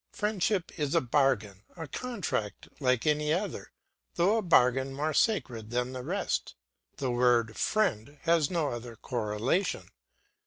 [0.11, 3.71] Friendship is a bargain, a contract like any other;
[4.15, 6.55] though a bargain more sacred than the rest.
[6.97, 9.89] The word "friend" has no other correlation.